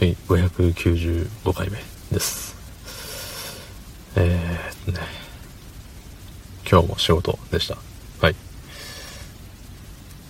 [0.00, 1.76] はい、595回目
[2.10, 2.56] です。
[4.16, 5.06] えーっとね、
[6.66, 7.76] 今日も仕事でした。
[8.22, 8.34] はい。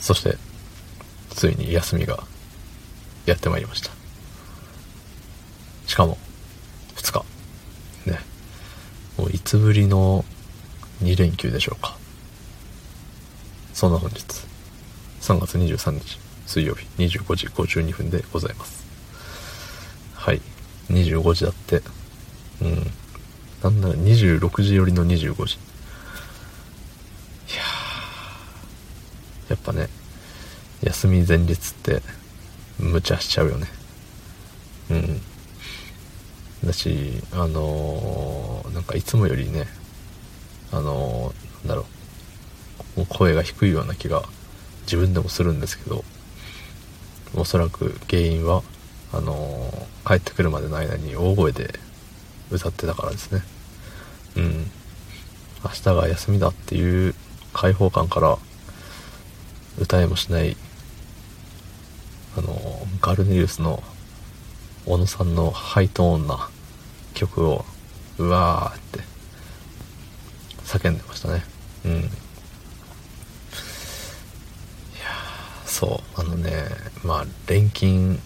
[0.00, 0.36] そして、
[1.30, 2.24] ついに休みが
[3.24, 3.92] やってまいりました。
[5.86, 6.18] しかも、
[6.96, 7.12] 2
[8.04, 8.10] 日。
[8.10, 8.18] ね。
[9.16, 10.24] もういつぶりの
[11.04, 11.96] 2連休でしょうか。
[13.74, 14.24] そんな本日、
[15.20, 18.91] 3月23日、水曜日25時52分でございます。
[20.22, 20.40] はい。
[20.88, 21.82] 25時だって。
[22.60, 22.90] うん。
[23.62, 25.54] なんなら26時寄りの25時。
[25.54, 25.56] い
[27.56, 27.62] や
[29.50, 29.88] やっぱね、
[30.82, 32.02] 休み前日って、
[32.78, 33.66] 無茶しちゃうよね。
[34.90, 35.20] うん。
[36.64, 39.66] だし、あのーなんかいつもよりね、
[40.70, 41.86] あのーなんだろ
[42.96, 44.22] う、声が低いような気が
[44.82, 46.04] 自分でもするんですけど、
[47.34, 48.62] おそらく原因は、
[49.12, 51.78] あの帰ってくるまでの間に大声で
[52.50, 53.42] 歌ってたからですね。
[54.36, 54.70] うん。
[55.64, 57.14] 明日が休みだっていう
[57.52, 58.38] 解放感から、
[59.78, 60.56] 歌えもしない、
[62.36, 63.82] あのガルネリウスの
[64.86, 66.48] 小野さんのハイトーンな
[67.14, 67.64] 曲を、
[68.18, 69.00] うわーって
[70.64, 71.44] 叫んでましたね。
[71.84, 71.92] うん。
[71.92, 72.08] いや
[75.64, 76.50] そう、あのね、
[77.04, 78.20] まあ、錬金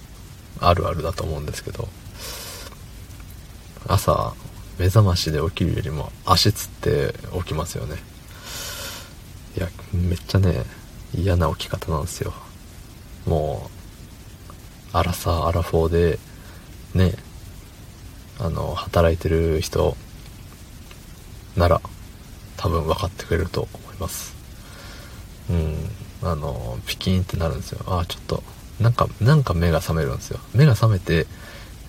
[0.60, 1.88] あるあるだと思うんですけど、
[3.88, 4.34] 朝、
[4.78, 7.96] 目覚ましで起きるよりも足つって起きますよね。
[9.56, 10.64] いや、めっちゃね、
[11.14, 12.34] 嫌な起き方なんですよ。
[13.26, 13.70] も
[14.92, 16.18] う、アラサー、アラフォーで、
[16.94, 17.14] ね、
[18.38, 19.96] あの、働いてる人
[21.56, 21.80] なら、
[22.56, 24.34] 多分分かってくれると思います。
[25.50, 25.76] うん。
[26.22, 27.80] あの、ピキーンってなるんですよ。
[27.86, 28.42] ああ、ちょっと、
[28.80, 30.40] なんか、なんか目が覚めるんですよ。
[30.54, 31.26] 目が覚めて、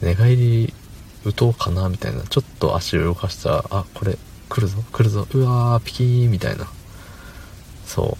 [0.02, 0.74] 寝返り
[1.26, 2.22] 打とうかな、みたいな。
[2.24, 4.18] ちょっと足を動かしたら、あ、これ、
[4.50, 6.68] 来るぞ、来るぞ、うわー、ピキー、みたいな。
[7.86, 8.18] そ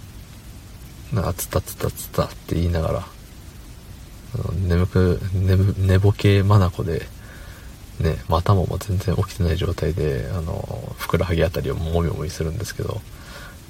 [1.12, 1.16] う。
[1.16, 3.08] なんか、つったつったつったって言いながら、
[4.68, 7.08] 眠く、眠、寝ぼけまなこで、
[8.00, 13.02] ね、またもも全然起きてない状態で、あの、ふくらはぎあたりをもみもみするんですけど、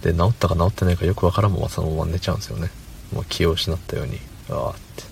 [0.01, 2.69] で、治ったか治ってないかよくわからんままそのまま寝ちゃうんですよね。
[3.13, 4.19] もう気を失ったように、
[4.49, 5.03] あーって。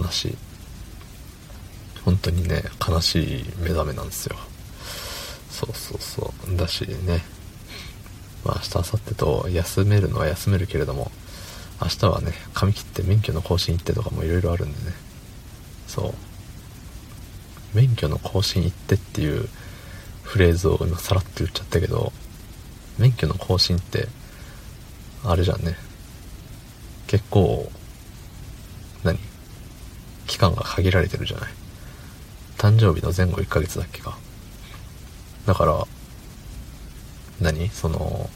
[0.00, 0.36] 悲しい。
[2.04, 4.36] 本当にね、悲しい目覚めなんですよ。
[5.50, 6.56] そうそうそう。
[6.56, 7.22] だしね、
[8.44, 11.10] まあ明日、明後日と休めるのは休めるけれども、
[11.80, 14.96] 明日はね、髪切って免許の更新行ってとかもいろいろあるんでね。
[15.86, 16.14] そう。
[17.74, 19.48] 免許の更新行ってっていう
[20.22, 22.12] フレーズを今さらっと言っちゃったけど、
[22.98, 24.08] 免許の更新って、
[25.24, 25.76] あれじゃんね。
[27.08, 27.68] 結構、
[29.02, 29.18] 何？
[30.28, 31.50] 期間が限られてるじゃない？
[32.56, 34.16] 誕生日の前後1ヶ月だっけか？
[35.46, 35.84] だから、
[37.40, 37.68] 何？
[37.70, 38.30] その、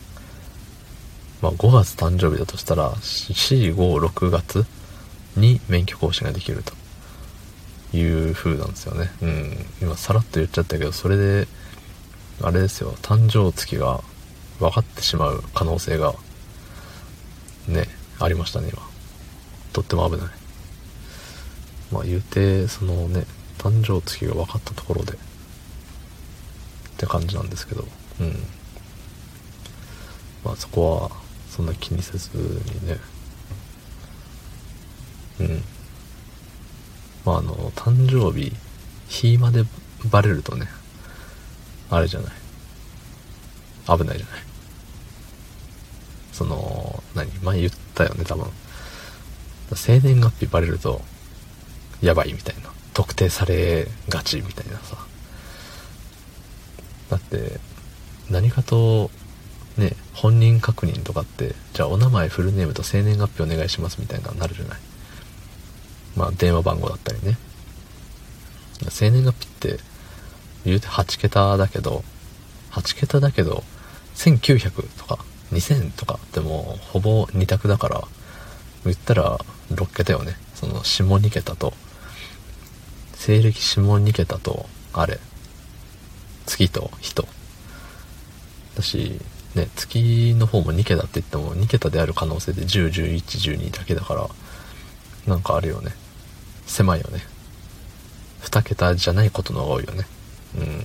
[1.40, 4.66] まあ5月誕生日だとしたら、4、5、6月
[5.36, 6.72] に免許更新ができると。
[7.94, 8.00] い
[8.30, 9.10] う風なんですよね。
[9.20, 9.66] うん。
[9.82, 11.46] 今さらっと言っちゃったけど、それで、
[12.40, 14.00] あれですよ、誕生月が
[14.60, 16.14] 分かってしまう可能性が、
[17.68, 17.86] ね、
[18.22, 18.82] ありましたね、今。
[19.72, 20.26] とっても危ない。
[21.90, 23.24] まあ言うて、そのね、
[23.58, 25.16] 誕生月が分かったところで、っ
[26.96, 27.84] て感じなんですけど、
[28.20, 28.36] うん。
[30.44, 31.10] まあそこは、
[31.50, 32.98] そんな気にせずにね、
[35.40, 35.64] うん。
[37.24, 38.52] まあ、あの、誕生日、
[39.08, 39.64] 日まで
[40.10, 40.66] バレるとね、
[41.90, 42.32] あれじゃない。
[43.86, 44.42] 危ないじゃない。
[46.32, 47.30] その、何？
[47.30, 48.46] 前言ったよね、多分。
[49.74, 51.00] 生年月日バレると、
[52.00, 52.70] やばいみたいな。
[52.94, 54.96] 特定されがちみたいなさ。
[57.10, 57.58] だって、
[58.30, 59.10] 何かと、
[59.78, 64.78] ね、本人確認とかって、じゃあお名前フルネームと生年月日お願いしますみたいななるじゃない？
[66.16, 67.38] まあ電話番号だったりね。
[68.90, 69.78] 生年月日って
[70.66, 72.04] 言うて8桁だけど、
[72.72, 73.64] 8桁だけど、
[74.16, 78.02] 1900とか2000とかってもうほぼ2択だから、
[78.84, 79.38] 言ったら
[79.70, 80.36] 6桁よね。
[80.54, 81.74] その下2桁と、
[83.14, 85.18] 西暦下2桁と、あれ、
[86.46, 87.26] 月と人。
[88.76, 89.20] だし、
[89.54, 93.20] ね、月の方も2桁って言っても2桁である可能性で10、11、
[93.58, 94.28] 12だけだから、
[95.26, 95.92] なんかあるよね。
[96.66, 97.20] 狭いよね。
[98.42, 100.06] 2桁じゃないことの方が多いよね。
[100.56, 100.84] うん。